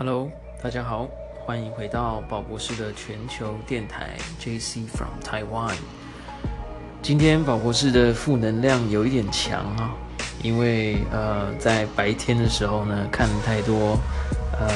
[0.00, 0.30] Hello，
[0.62, 1.08] 大家好，
[1.44, 5.74] 欢迎回到宝博士的全球电台 JC from Taiwan。
[7.02, 9.90] 今天宝博士的负能量有一点强啊，
[10.40, 13.98] 因为呃在白天的时候呢看太多，
[14.60, 14.68] 嗯，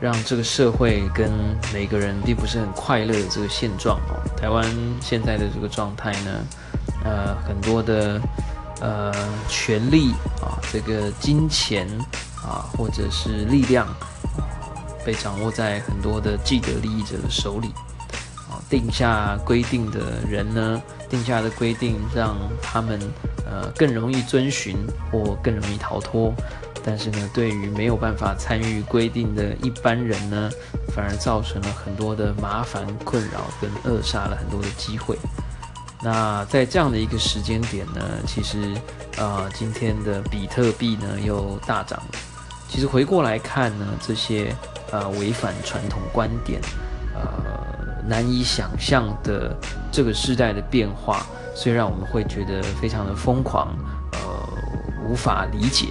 [0.00, 1.30] 让这个社会跟
[1.74, 4.16] 每个人并不是很快乐的这个现状哦。
[4.34, 4.64] 台湾
[5.02, 6.30] 现在的这个状态呢，
[7.04, 8.18] 呃，很多的
[8.80, 9.12] 呃
[9.50, 11.86] 权力啊，这个金钱。
[12.42, 14.46] 啊，或者是力量啊，
[15.04, 17.68] 被掌握在很多的既得利益者的手里
[18.50, 23.00] 啊，定下规定的人呢，定下的规定让他们
[23.46, 24.76] 呃更容易遵循
[25.10, 26.34] 或更容易逃脱，
[26.84, 30.50] 但是呢，对于没有办法参与规定的一般人呢，
[30.94, 35.16] 反而造成了很多的麻烦困扰跟扼杀了很多的机会。
[36.04, 38.74] 那在这样的一个时间点呢，其实
[39.16, 42.31] 啊，今天的比特币呢又大涨了。
[42.72, 44.50] 其实回过来看呢，这些
[44.90, 46.58] 呃违反传统观点、
[47.14, 47.20] 呃
[48.08, 49.54] 难以想象的
[49.92, 53.76] 这个时代的变化，虽然我们会觉得非常的疯狂，
[54.12, 54.18] 呃
[55.06, 55.88] 无法理解，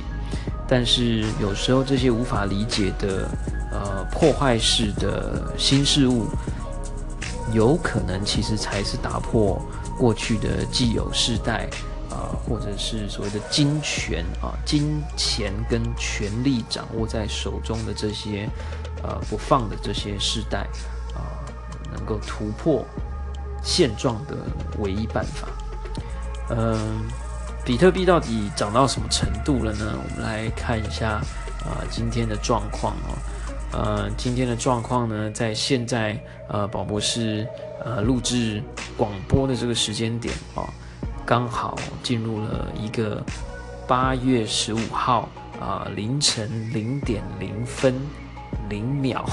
[0.68, 3.30] 但是有时候这些无法理解的
[3.72, 6.26] 呃破坏式的新事物，
[7.54, 9.62] 有可能其实才是打破
[10.00, 11.70] 过去的既有世代。
[12.22, 18.48] 啊，或者是所谓的金权啊，金钱跟权力掌握在手中的这些
[19.02, 20.60] 呃不放的这些世代
[21.16, 21.42] 啊，
[21.92, 22.86] 能够突破
[23.64, 24.38] 现状的
[24.78, 25.48] 唯一办法。
[26.52, 27.08] 嗯，
[27.66, 29.98] 比特币到底涨到什么程度了呢？
[29.98, 31.14] 我们来看一下
[31.64, 33.18] 啊今天的状况哦。
[33.72, 37.48] 呃，今天的状况呢，在现在呃宝博士
[37.84, 38.62] 呃录制
[38.96, 40.70] 广播的这个时间点啊。
[41.26, 43.24] 刚好进入了一个
[43.88, 47.96] 八月十五号啊凌晨零点零分
[48.70, 49.26] 零秒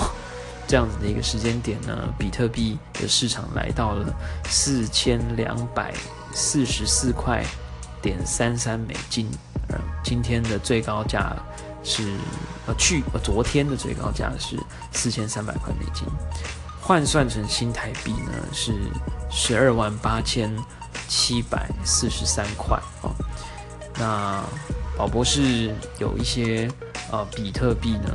[0.67, 4.15] 这样子的一个时间点呢，比特币的市场来到了
[4.45, 5.93] 四千两百
[6.33, 7.45] 四十四块
[8.03, 9.29] 点三三美金，
[9.69, 11.35] 呃，今天的最高价
[11.83, 12.13] 是
[12.67, 14.57] 呃去呃昨天的最高价是
[14.93, 16.05] 四千三百块美金，
[16.81, 18.73] 换算成新台币呢是
[19.31, 20.55] 十二万八千。
[21.09, 23.11] 七百四十三块啊，
[23.99, 24.45] 那
[24.97, 26.71] 宝博士有一些
[27.11, 28.13] 呃比特币呢，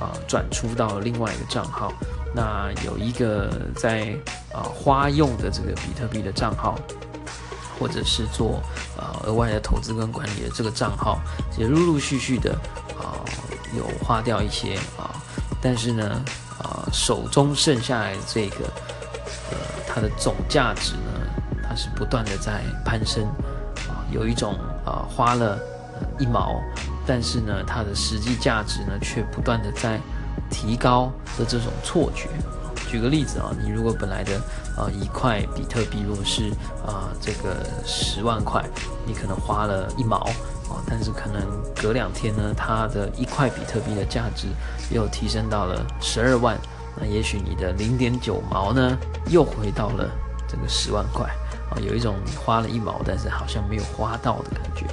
[0.00, 1.92] 啊转出到另外一个账号，
[2.34, 4.16] 那有一个在
[4.52, 6.78] 啊花用的这个比特币的账号，
[7.78, 8.62] 或者是做
[8.96, 11.20] 啊额外的投资跟管理的这个账号，
[11.58, 12.52] 也陆陆续续的
[12.98, 13.20] 啊
[13.76, 15.12] 有花掉一些啊，
[15.60, 16.24] 但是呢
[16.58, 18.64] 啊手中剩下来这个
[19.50, 19.56] 呃
[19.86, 21.09] 它的总价值呢。
[21.70, 23.24] 它是不断的在攀升，
[23.88, 24.54] 啊，有一种
[24.84, 25.56] 啊花了
[26.18, 26.60] 一毛，
[27.06, 30.00] 但是呢它的实际价值呢却不断的在
[30.50, 32.28] 提高的这种错觉。
[32.88, 34.36] 举个例子啊，你如果本来的
[34.76, 36.50] 啊一块比特币如果是
[36.84, 38.64] 啊这个十万块，
[39.06, 40.16] 你可能花了一毛
[40.68, 41.40] 啊，但是可能
[41.80, 44.48] 隔两天呢，它的一块比特币的价值
[44.90, 46.58] 又提升到了十二万，
[46.98, 48.98] 那也许你的零点九毛呢
[49.28, 50.10] 又回到了
[50.48, 51.30] 这个十万块。
[51.70, 54.84] 啊，有一种花了一毛，但是好像没有花到的感觉。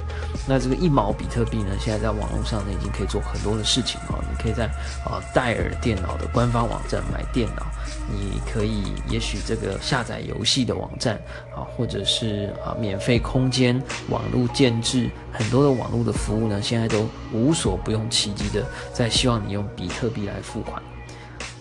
[0.46, 4.18] 那这个一毛比特币呢，现在在网络上呢，已经可以做很多的事情啊。
[4.30, 4.66] 你可以在
[5.04, 7.66] 啊戴尔电脑的官方网站买电脑，
[8.08, 11.16] 你可以也许这个下载游戏的网站
[11.54, 20.82] 啊，或者是啊免费空间网络建制，很多的网络的服务呢，现在都无所不用其极的在希望你用比特币来付款。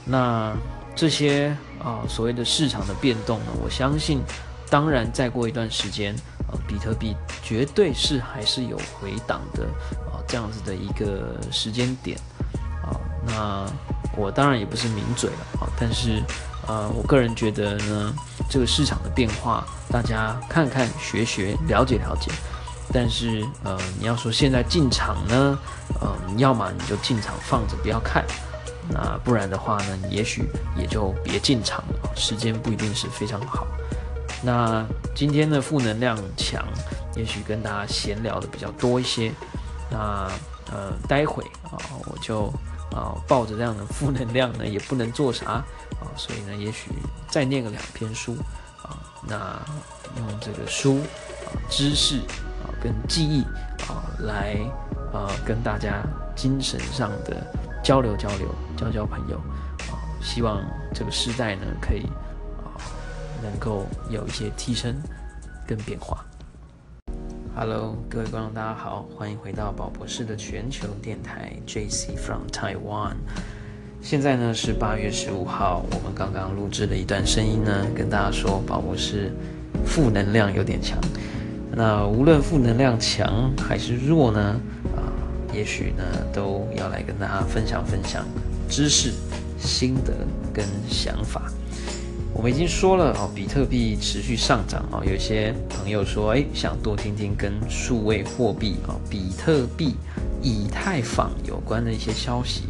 [0.06, 0.56] 那
[0.96, 4.22] 这些啊所谓的市场的变动呢，我相信。
[4.70, 6.14] 当然，再过一段时间，
[6.52, 9.64] 呃，比特币绝对是还是有回档的，
[10.12, 12.18] 啊，这样子的一个时间点，
[12.84, 13.66] 啊，那
[14.18, 16.22] 我当然也不是名嘴了，啊，但是，
[16.68, 18.14] 呃，我个人觉得呢，
[18.50, 22.30] 这个市场的变化，大家看看、学学、了解了解，
[22.92, 25.58] 但是，呃，你要说现在进场呢，
[26.02, 28.26] 呃，要么你就进场放着不要看，
[28.90, 30.44] 那不然的话呢，也许
[30.78, 33.66] 也就别进场了，时间不一定是非常好。
[34.44, 34.86] 那
[35.16, 36.64] 今天的负能量强，
[37.16, 39.32] 也许跟大家闲聊的比较多一些。
[39.90, 40.30] 那
[40.72, 42.48] 呃，待会啊，我就
[42.92, 46.92] 啊抱着这样的负能量呢，也不能做啥啊，所以呢，也许
[47.30, 48.36] 再念个两篇书
[48.84, 49.36] 啊，那
[50.18, 51.00] 用这个书
[51.46, 52.18] 啊知识
[52.62, 53.44] 啊跟记忆
[53.88, 54.58] 啊来
[55.14, 56.04] 啊跟大家
[56.36, 57.42] 精神上的
[57.82, 59.38] 交流交流，交交朋友
[59.90, 60.62] 啊，希望
[60.94, 62.06] 这个时代呢可以。
[63.42, 64.96] 能够有一些提升
[65.66, 66.26] 跟变化。
[67.56, 73.16] Hello，各位观众，大家好，欢迎回到宝博士的全球电台 JC from Taiwan。
[74.02, 79.32] 现在呢是八月十五号，我们刚刚录制了一段声音呢，跟大家说宝博士
[79.86, 81.00] 负能量有点强。
[81.72, 84.62] 那无论负能量强还是弱呢，
[84.96, 85.02] 啊，
[85.52, 88.24] 也许呢都要来跟大家分享分享
[88.70, 89.12] 知识、
[89.58, 90.14] 心得
[90.54, 91.52] 跟想法。
[92.34, 99.96] 我们已经说了哦，比特币持续上涨哦，有些朋友说，哎，想多听听跟数位货币啊，比特币、
[100.42, 102.64] 以太坊有关的一些消息，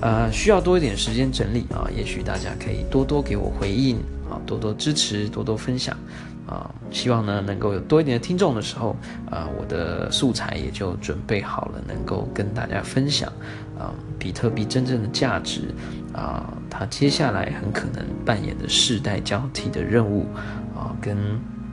[0.00, 3.96] 呃，需要多一点时间整理啊，也许大家可以多多给我回应
[4.30, 5.94] 啊，多多支持，多多分享
[6.46, 8.96] 啊，希望呢能够有多一点的听众的时候，
[9.30, 13.30] 啊，我的素材也就准备好了，能够跟大家分享
[13.78, 15.74] 啊，比特币真正的价值。
[16.12, 20.24] 啊，他接下来很可能扮演的世代交替的任务
[20.74, 21.16] 啊，跟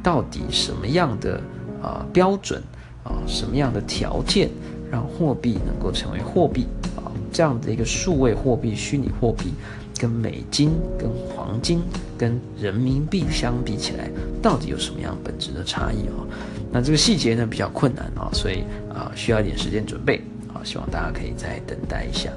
[0.03, 1.39] 到底什么样的
[1.81, 2.61] 啊标准
[3.03, 4.49] 啊，什么样的条件
[4.91, 6.65] 让货币能够成为货币
[6.95, 7.11] 啊？
[7.31, 9.53] 这样的一个数位货币、虚拟货币，
[9.99, 11.81] 跟美金、跟黄金、
[12.17, 14.09] 跟人民币相比起来，
[14.41, 16.23] 到底有什么样本质的差异啊？
[16.71, 20.21] 那这个细节呢比较困难啊，所以啊需要一点时间准备
[20.53, 22.31] 啊，希望大家可以再等待一下。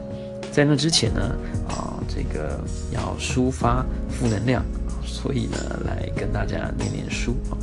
[0.53, 1.37] 在那之前呢，
[1.69, 2.61] 啊，这个
[2.93, 4.65] 要抒发负能量，
[5.05, 7.57] 所以呢，来跟大家念念书啊。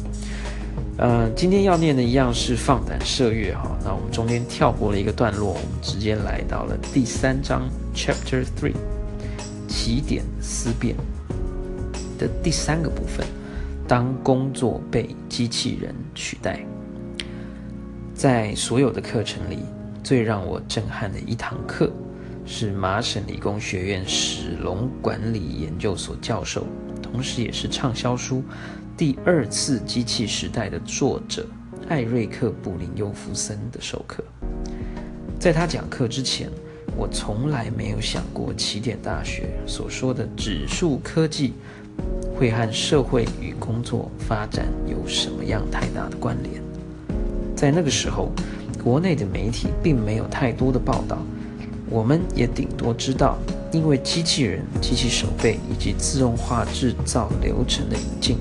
[1.00, 3.78] 呃，今天要念的一样是放胆射月哈。
[3.84, 8.74] 那我们中间跳过了一个段落，我们直接来到了第三章 Chapter Three，
[9.68, 10.96] 起点思辨
[12.18, 13.26] 的第三个部分。
[13.88, 16.66] 当工作被机器人取代，
[18.16, 19.60] 在所有的课程里，
[20.04, 21.92] 最让我震撼的一堂课。
[22.50, 26.66] 是麻省理工学院史隆管理研究所教授，
[27.04, 28.38] 同时也是畅销书
[28.96, 31.46] 《第二次机器时代》的作者
[31.90, 34.24] 艾瑞克·布林尤夫森的授课。
[35.38, 36.50] 在他讲课之前，
[36.96, 41.54] 我从来没有想过起点大学所说的指数科技
[42.34, 46.64] 会和社会与工作发展有什么样太大的关联。
[47.58, 48.32] 在那个时候，
[48.82, 51.18] 国内的媒体并没有太多的报道。
[51.90, 53.38] 我们也顶多知道，
[53.72, 58.38] 因为机器人、机器手背以及自动化制造流程的引进，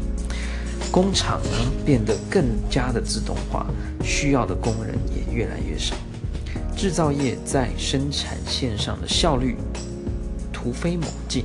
[0.90, 1.50] 工厂呢
[1.84, 3.66] 变得更加的自动化，
[4.02, 5.94] 需要的工人也越来越少，
[6.76, 9.56] 制造业在生产线上的效率
[10.52, 11.44] 突飞猛进，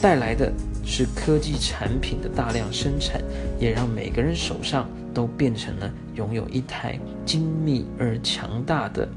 [0.00, 0.52] 带来的
[0.84, 3.20] 是科技产品的大量生产，
[3.58, 9.08] 也让每个人手上都变成了拥有一台精密而强大的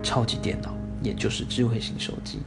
[0.00, 0.79] 超级电脑。
[1.02, 2.38] 也就是智慧型手机。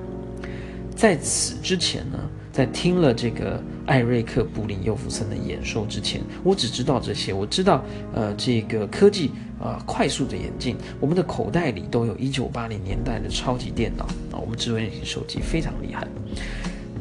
[0.96, 2.20] 在此之前呢，
[2.52, 7.34] 在听了这个艾瑞克·布林尤夫森的演说之前，我只知道这些。
[7.34, 7.84] 我知道，
[8.14, 16.08] 呃，这个科技啊快速的演进，我们的口袋里都有一九八零年代的超级电脑啊，我们智慧型手机非常厉害。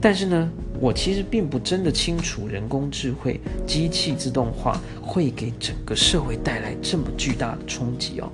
[0.04, 0.50] 但是呢，
[0.80, 8.28] 我其实并不真的清楚人工智慧、机器自动化会给整个社会带来这么巨大的冲击哦。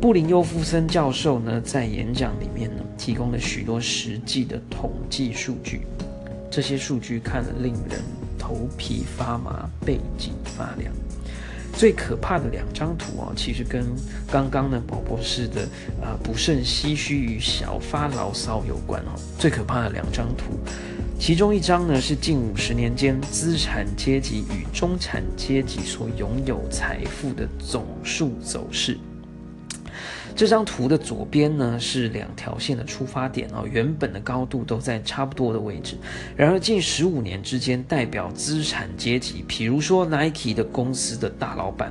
[0.00, 5.82] 布林尤夫森教授呢，在演讲里面呢，提供了许多实际的统计数据，
[6.50, 8.00] 这些数据看了令人
[8.36, 10.92] 头皮发麻、背脊发凉。
[11.72, 13.84] 最可怕的两张图啊，其实跟
[14.30, 15.62] 刚刚呢宝博士的
[16.02, 19.12] 啊不胜唏嘘与小发牢骚有关哦。
[19.38, 20.58] 最可怕的两张图，
[21.18, 28.96] 其中一张呢是近五十年间资产阶级与中产阶级所拥有财富的总数走势。
[30.36, 35.96] 这张图的左边呢是两条线的出发点哦，原本的高度都在差不多的位置。
[36.36, 41.90] 然而近十五年之间，代表资产阶级，比如说 Nike 的公司的大老板，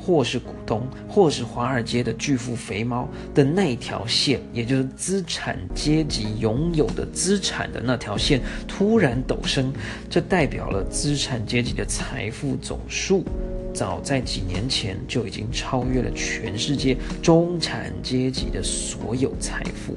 [0.00, 9.72] 或是股东，或是华尔街的巨富肥猫的那条线，也就是资产阶级拥有的资产的那条线突然陡升，
[10.08, 13.24] 这代表了资产阶级的财富总数。
[13.72, 19.94] 早在几年前就已经超越了全世界中产阶级的所有财富。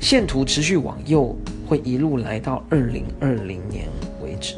[0.00, 3.86] 线图持续往右，会一路来到二零二零年
[4.22, 4.54] 为止。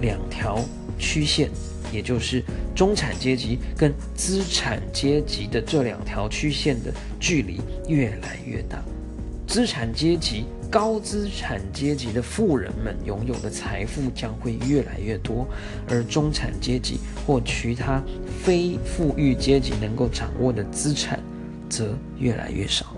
[0.00, 0.58] 两条
[0.98, 1.50] 曲线，
[1.92, 2.42] 也就是
[2.74, 8.82] 中产阶级跟资产阶级的这两条曲线的距离越来越大。
[9.46, 10.44] 资产阶级。
[10.70, 15.44] 高资产阶级的富人们拥有的财富将会越来越多，
[15.88, 18.00] 而中产阶级或其他
[18.40, 21.18] 非富裕阶级能够掌握的资产
[21.68, 22.94] 则越来越少。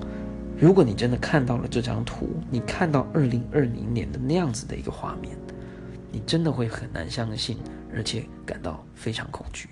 [0.60, 5.34] 如果你真的看到了这张图，你看到二零二零年的那样子的一个画面，
[6.12, 7.56] 你真的会很难相信，
[7.90, 9.66] 而且感到非常恐惧。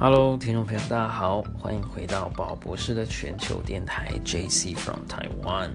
[0.00, 5.70] Hello，听众朋友，大家好，欢迎回到宝博士的全球电台 JC from Taiwan。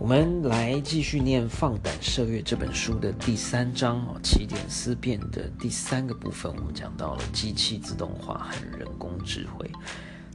[0.00, 9.68] 我们来继续念《放胆射月》这本书的第三章哦，起点思辨的第三个部分，我们讲到了机器自动化和人工智慧。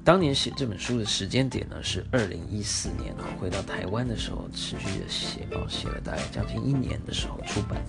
[0.03, 7.81] 当年写这本书的时间点呢是二零一四年哦，回到台湾的时候持续的写哦，写了大概将近一年的时候出版。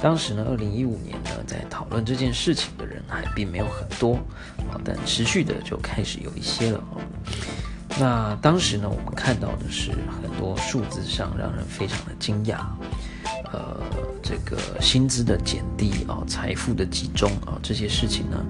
[0.00, 4.14] 当时呢，二零一五年呢，在讨论这件事情的人还并没有很多
[4.70, 6.82] 啊，但持续的就开始有一些了。
[8.00, 12.60] 那当时呢，我们看到的是很多数字上让人非常的惊讶，
[13.52, 13.76] 呃，
[14.22, 18.42] 这个薪资的减低啊，财富的集中啊，这些事情呢，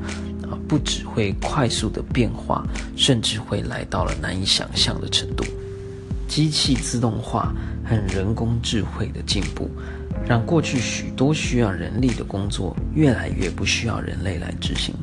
[0.44, 2.64] 啊，不只会快速的变化，
[2.96, 5.44] 甚至会来到了难以想象的程度。
[6.28, 7.52] 机器自动化
[7.84, 9.68] 和人工智慧的进步，
[10.28, 14.94] 让过去许多需要人力的工作越来越不需要人类来执行。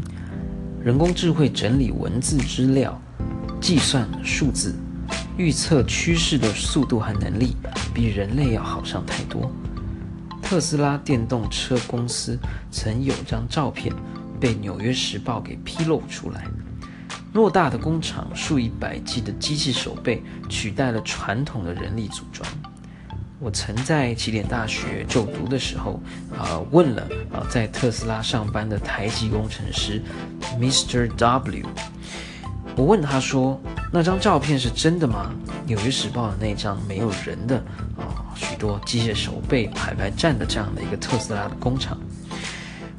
[0.81, 2.97] 人工智慧整理文字资料。
[3.59, 4.75] 计算数字、
[5.37, 7.55] 预测趋势的速度和能力，
[7.93, 9.51] 比人类要好上太多。
[10.41, 12.39] 特斯拉电动车公司
[12.71, 13.93] 曾有张照片
[14.39, 16.45] 被《纽约时报》给披露出来：
[17.33, 22.47] 偌大的工厂，数以百计的机器手背取代了传统的人力组装。
[23.39, 26.01] 我曾在起点大学就读的时候，
[26.35, 30.01] 啊，问了啊，在特斯拉上班的台籍工程师
[30.59, 31.07] Mr.
[31.17, 31.67] W。
[32.77, 33.59] 我问他说
[33.91, 35.33] ：“那张照片是真的吗？”
[35.65, 37.57] 《纽约时报》的那张没有人的
[37.97, 41.97] 啊，许多机械手背排排站的这样的一个特斯拉的工厂。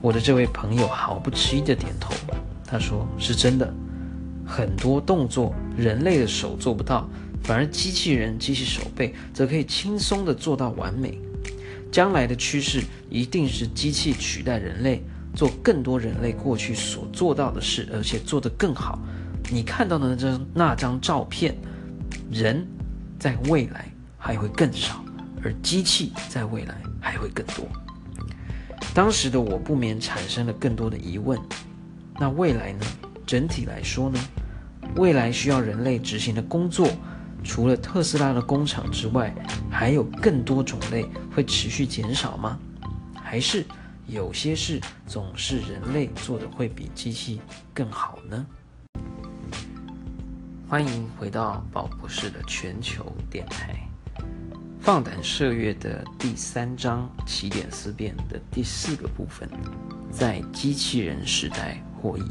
[0.01, 2.13] 我的这位朋友毫不迟疑的点头，
[2.67, 3.73] 他说：“是真的，
[4.45, 7.09] 很多动作人类的手做不到，
[7.45, 11.21] 反而机器人、机器手背则可以轻松的做到完美。
[11.93, 15.05] 将来的趋势一定是机器取代人类，
[15.37, 18.99] 做更多人类过去所做到的事，而且做得更好。”
[19.51, 21.57] 你看到的那张那张照片，
[22.31, 22.67] 人
[23.19, 25.03] 在未来还会更少，
[25.43, 27.67] 而机器在未来还会更多。
[28.95, 31.39] 当时的我不免产生了更多的疑问：
[32.19, 32.87] 那未来呢？
[33.27, 34.21] 整体来说呢？
[34.97, 36.89] 未来需要人类执行的工作，
[37.43, 39.35] 除了特斯拉的工厂之外，
[39.71, 42.59] 还有更多种类会持续减少吗？
[43.15, 43.65] 还是
[44.07, 47.41] 有些事总是人类做的会比机器
[47.73, 48.47] 更好呢？
[50.71, 53.75] 欢迎回到宝博士的全球电台，
[54.79, 59.49] 放胆射月的第三章起点思辨的第四个部分，
[60.13, 62.23] 在机器人时代获益。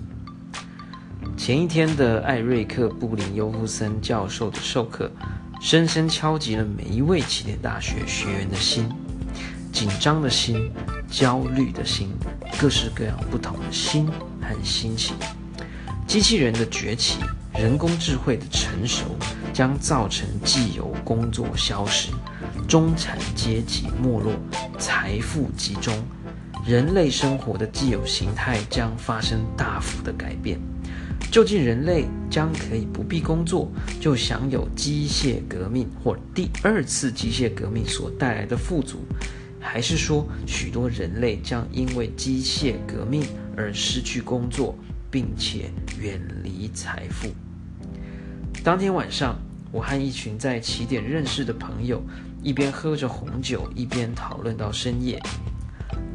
[1.35, 5.11] 前一天的艾瑞克布林尤夫森教授的授课，
[5.59, 8.87] 深深敲击了每一位起点大学学员的心，
[9.73, 10.71] 紧张的心，
[11.09, 12.11] 焦虑的心，
[12.59, 14.07] 各式各样不同的心
[14.39, 15.15] 和心情，
[16.05, 17.17] 机器人的崛起。
[17.57, 19.17] 人工智慧的成熟
[19.51, 22.11] 将造成既有工作消失，
[22.67, 24.31] 中产阶级没落，
[24.77, 25.91] 财富集中，
[26.67, 30.59] 人类生活的既有形态将发生大幅的改变。
[31.31, 38.99] 究竟人类将可以不必工作就享有机械革命或第二次机械革命所带来的富足，
[39.59, 44.77] 还是说许多人类将因为机械革命而失去工作，
[45.09, 47.29] 并且远离财富？
[48.67, 49.39] 当天晚上，
[49.71, 52.03] 我和一群在起点认识的朋友，
[52.43, 55.23] 一边喝着红酒，一边讨论到深夜。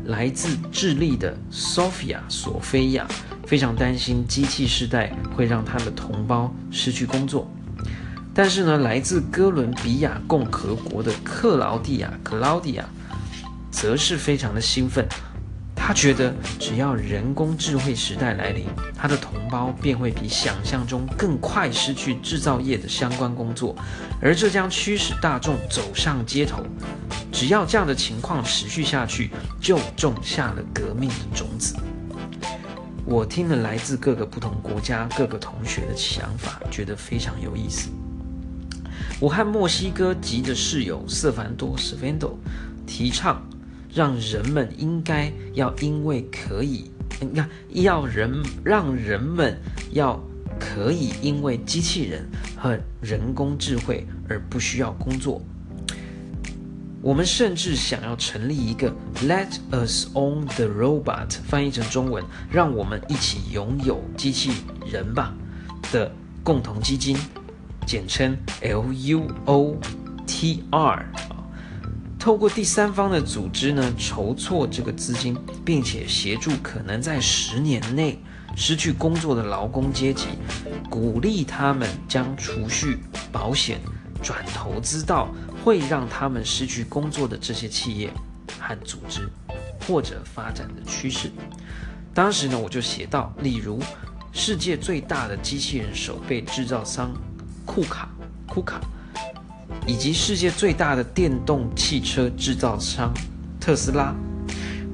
[0.04, 3.08] 来自智利的 Sophia 索菲亚
[3.46, 7.50] 非常担心机器时代会让他的同胞失去工作，
[8.34, 12.82] 但是呢，来自哥伦比亚共和国的克劳蒂亚 Claudia
[13.70, 15.08] 则是非常的兴奋。
[15.84, 23.74] 他觉得，只要人工智慧时代来临，他的同胞便会比想象中更快失去制造业的相关工作，
[24.20, 26.62] 而这将驱使大众走上街头。
[27.32, 31.74] 只要这样的情况持续下去，就种下了革命的种子。
[33.04, 37.90] 我听了来自各个不同国家各个同学的想法，觉得非常有意思。
[39.18, 42.36] 我和墨西哥籍的室友瑟凡多 （Svendo）
[42.86, 43.42] 提倡。
[43.94, 49.58] 让人们应该要因为可以，你看，要人让人们
[49.92, 50.18] 要
[50.58, 55.42] 可以因为机器人和人工智慧而不需要工作。
[57.02, 64.52] 我们甚至想要成立一个 “Let us own the robot”，翻译成中文，让我们一起拥有机器
[64.90, 65.34] 人吧
[65.92, 66.10] 的
[66.44, 67.18] 共同基金，
[67.86, 69.82] 简称 LUOTR。
[72.22, 78.16] 透过第三方的组织呢，筹措这个资金，并且协助可能在十年内
[78.54, 80.28] 失去工作的劳工阶级，
[80.88, 83.00] 鼓励他们将储蓄、
[83.32, 83.80] 保险
[84.22, 88.08] 转投资到会让他们失去工作的这些企业
[88.60, 89.28] 和组织
[89.84, 91.28] 或者发展的趋势。
[92.14, 93.82] 当时呢，我就写到，例如
[94.32, 97.12] 世界最大的机器人手背制造商
[97.66, 98.08] 库卡
[98.46, 98.80] 库卡，
[99.86, 103.12] 以及世界最大的电动汽车制造商
[103.60, 104.14] 特斯拉，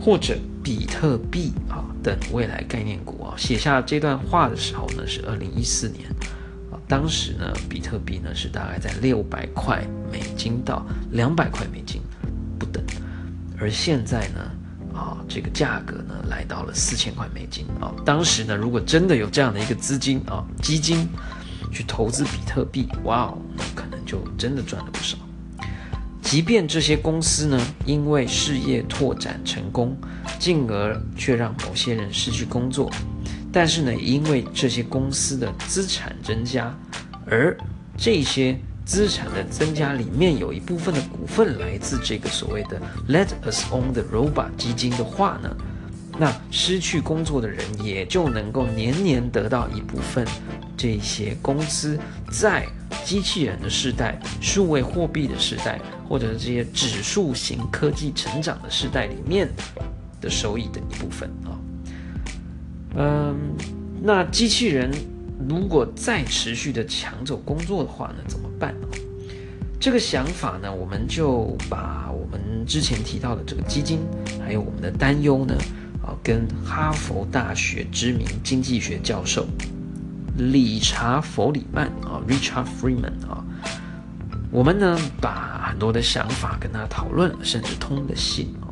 [0.01, 3.35] 或者比特币啊等未来概念股啊。
[3.37, 6.09] 写下这段话的时候呢，是二零一四年
[6.71, 12.01] 啊，当时呢，比特币呢是大概在六百块美金到两百块美金
[12.59, 12.83] 不等，
[13.59, 14.41] 而现在呢。
[14.95, 17.95] 啊，这个价格呢来到了四千块美金啊！
[18.05, 21.09] 当时呢，如果真的有这样的一个资金啊，基金
[21.71, 25.17] 去投资比特币，哇哦，那可就真的赚了不少。
[26.23, 29.95] 即便这些公司呢，因为事业拓展成功，
[30.41, 32.91] 进而却让某些人失去工作，
[33.53, 36.75] 但是呢，因为这些公司的资产增加，
[37.27, 37.55] 而
[37.97, 38.59] 这些。
[38.89, 45.55] 资产的增加里面有一部分的股份来自这个所谓的 Let Us Own the Robot 基金的话呢，
[46.19, 50.27] 那失去工作的人也就能够年年得到一部分
[50.77, 51.99] 这些公司
[52.31, 52.67] 在
[53.05, 59.49] 机器人的时代、数位货币的时代，或者是这些指数型科技成长的时代里面
[60.21, 61.57] 的收益的一部分啊。
[62.97, 63.37] 嗯，
[64.03, 64.91] 那机器人。
[65.49, 68.89] 如果再持续的抢走工作的话呢，怎么办呢？
[69.79, 74.01] 这个想法呢，我们就把我们之前提到的这个基金，
[74.45, 75.55] 还有我们的担忧呢，
[76.23, 79.47] 跟哈佛大学知名经济学教授
[80.37, 83.45] 理查·弗里曼啊，Richard Freeman 啊，
[84.51, 88.71] 我们呢把很多的想法跟他讨论，甚至通了信啊。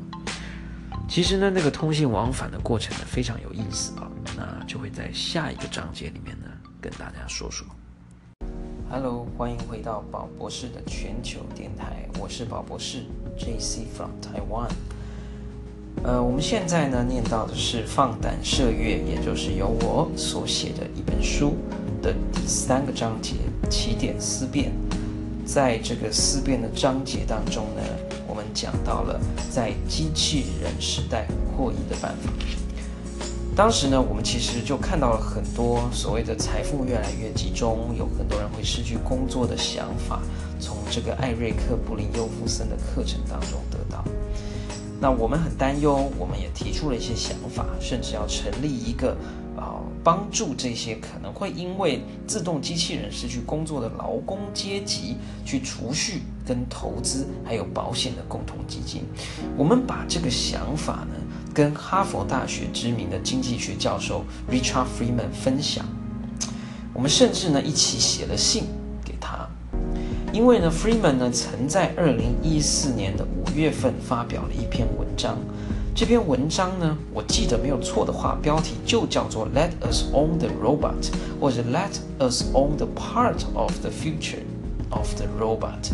[1.08, 4.10] 其实呢，那个通信往返的过程呢，非常有意思啊。
[4.36, 6.46] 那就会在下一个章节里面呢。
[6.78, 7.66] 跟大家说说
[8.88, 14.70] ，Hello，欢迎回到宝博士的全球电台，我是宝博士 JC from Taiwan。
[16.02, 21.56] 呃，我们现在呢念到的是放胆射月，也就是由我所写的一本书
[22.00, 23.34] 的第三个章节
[23.68, 24.72] 起点思辨。
[25.44, 27.82] 在这个思辨的章节当中呢，
[28.26, 32.32] 我们讲到了在机器人时代获益的办法。
[33.54, 40.20] 当时呢，我们其实就看到了很多所谓的财富越来越集中，有很多人会失去工作的想法，
[40.60, 44.04] 从这个艾瑞克·布林尤夫森的课程当中得到。
[45.06, 49.16] 那我们很担忧，我们也提出了一些想法，甚至要成立一个
[49.56, 59.04] 啊，帮助这些可能会因为自动机器人失去工作的劳工阶级去储蓄、跟投资还有保险的共同基金。
[59.56, 61.14] 我们把这个想法呢。
[61.54, 65.86] 跟哈佛大学知名的经济学教授 Richard Freeman 分享，
[66.92, 68.64] 我们甚至呢一起写了信，
[70.36, 75.38] 因为呢 Freeman 呢曾在二零一四年的五月份发表了一篇文章，
[75.94, 84.42] 这篇文章呢我记得没有错的话，标题就叫做 Let us own the robot，或者 Let us own the part of the future
[84.90, 85.90] of the robot。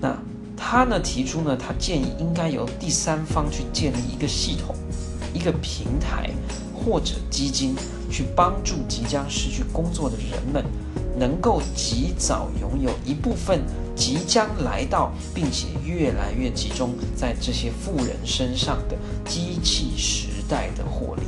[0.00, 0.16] 那
[0.56, 4.74] 他呢提出呢，他建议应该由第三方去建立一个系统、
[5.34, 6.30] 一个平台
[6.74, 7.76] 或者基金，
[8.10, 10.64] 去帮助即将失去工作的人们，
[11.18, 13.60] 能够及早拥有一部分
[13.94, 21.22] 即将来到并且越来越集中在这些富人身上的机器时代的获利。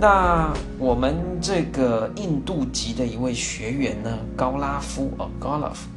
[0.00, 5.88] 那我们这个印度籍的一位学员呢，高拉夫哦，高拉夫。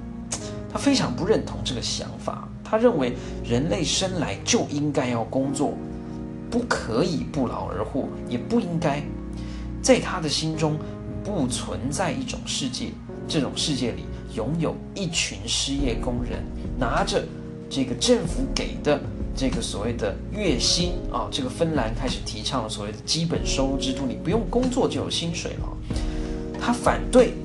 [0.71, 5.73] 他非常不认同这个想法，他认为人类生来就应该要工作，
[6.51, 9.01] 不可以不劳而获，也不应该。
[9.81, 10.77] 在他的心中，
[11.29, 12.87] 不存在一种世界，
[13.27, 16.43] 这种世界里拥有一群失业工人，
[16.75, 17.23] 拿着
[17.69, 18.99] 这个政府给的
[19.35, 25.69] 这个所谓的月薪啊，这个芬兰开始提倡了所谓的基本收入制度，你不用工作就有薪水了。
[26.59, 27.35] 他反对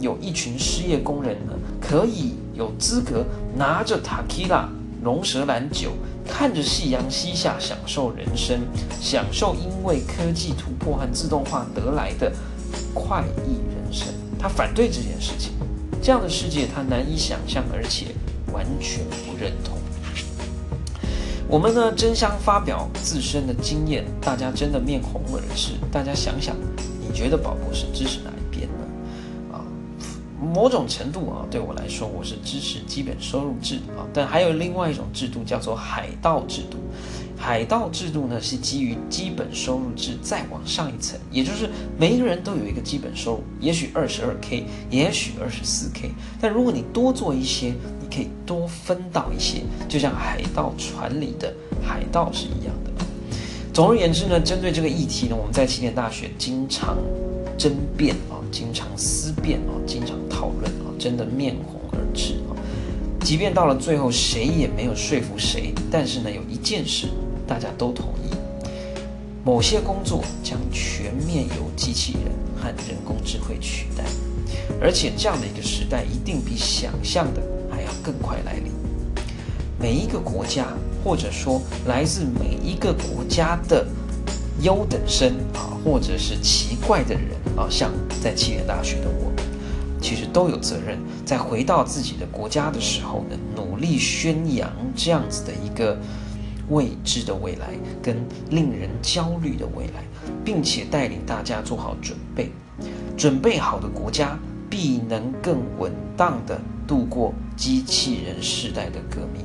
[0.00, 2.32] 有一群失业工人呢，可以。
[2.54, 3.24] 有资格
[3.56, 4.68] 拿着塔 q 拉
[5.02, 5.90] 龙舌兰酒，
[6.24, 8.60] 看着夕阳西下，享受人生，
[9.00, 12.32] 享受因为科技突破和自动化得来的
[12.94, 14.08] 快意人生。
[14.38, 15.52] 他反对这件事情，
[16.00, 18.06] 这样的世界他难以想象，而且
[18.52, 19.76] 完全不认同。
[21.46, 25.72] 我们呢争相发表自身的经验，大家真的面红耳赤。
[25.92, 26.56] 大家想想，
[27.00, 29.56] 你觉得宝博士支持哪一边呢？
[29.56, 29.60] 啊？
[30.40, 36.78] 某种程度啊，对我来说，我是支持基本收入制啊，但还有另外一种制度叫做海盗制度。
[37.46, 46.10] 海盗制度呢是基于基本收入制再往上一层，也就是每一个人都有一个基本收入，也许二十二 k，也许二十四 k。
[46.40, 51.52] 但如果你多做一些，你可以多分到一些，就像海盗船里的
[51.82, 53.04] 海盗是一样的。
[53.74, 56.96] 总而言之呢，针对这个议题呢，我们在起点大学经常
[57.58, 62.56] 争辩啊，经常思辨啊，经常讨论啊，真的面红耳赤啊。
[63.20, 67.08] 即便到了最后，谁也没有说服谁，但是呢，有一件事
[67.46, 68.34] 大家都同意：
[69.44, 74.04] 某些工作将全面由机器人和人工智慧取代，
[74.80, 78.72] 而且这样的一个时代一定比想象的还要更快来临。
[79.78, 80.66] 每一个国家。
[81.04, 83.86] 或者说，来自每一个国家的
[84.62, 89.30] 优等生啊，或者是奇怪的人啊，像在起点大学的我，
[90.00, 95.98] 其实都有责任，在回到自己的国家的时候呢，努力宣扬这样子的一个
[96.70, 98.16] 未知的未来跟
[98.50, 100.04] 令人焦虑的未来，
[100.44, 102.50] 并且带领大家做好准备。
[103.16, 109.42] 准备好的国家，必能更稳当的度过机器人时代的革命。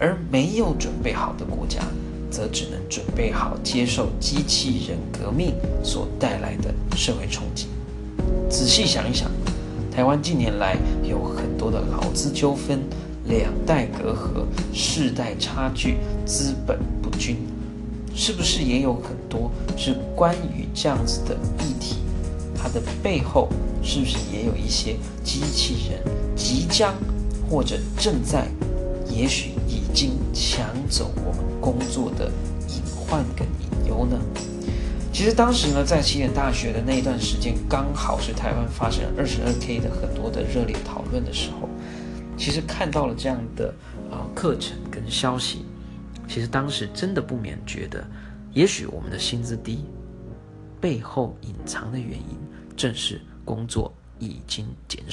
[0.00, 1.82] 而没有准备好的国家，
[2.30, 5.52] 则只能准备好接受机器人革命
[5.82, 7.66] 所带来的社会冲击。
[8.48, 9.28] 仔细想一想，
[9.90, 12.78] 台湾近年来有很多的劳资纠纷、
[13.28, 17.36] 两代隔阂、世代差距、资本不均，
[18.14, 21.96] 是不是也有很多是关于这样子的议题？
[22.56, 23.48] 它的背后
[23.82, 26.00] 是不是也有一些机器人
[26.34, 26.94] 即将
[27.48, 28.48] 或者正在？
[29.10, 32.30] 也许已经抢走我们工作的
[32.68, 34.18] 隐患跟隐忧呢？
[35.12, 41.67] 其实当时呢，在起点大学的那一段时间，刚好是台湾发生二十二 K 的很多的热烈讨论的时候。
[42.38, 43.74] 其实看到了这样的
[44.10, 45.64] 啊课程跟消息，
[46.28, 48.06] 其实当时真的不免觉得，
[48.54, 49.84] 也许我们的薪资低，
[50.80, 52.38] 背后隐藏的原因
[52.76, 55.06] 正是工作已经减少。